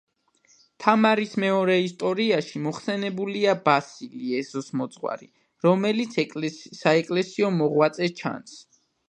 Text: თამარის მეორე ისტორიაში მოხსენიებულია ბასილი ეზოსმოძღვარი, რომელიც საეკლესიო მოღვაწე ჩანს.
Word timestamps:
თამარის 0.83 1.33
მეორე 1.43 1.75
ისტორიაში 1.87 2.61
მოხსენიებულია 2.63 3.53
ბასილი 3.67 4.33
ეზოსმოძღვარი, 4.39 5.31
რომელიც 5.69 6.19
საეკლესიო 6.81 7.55
მოღვაწე 7.61 8.11
ჩანს. 8.25 8.59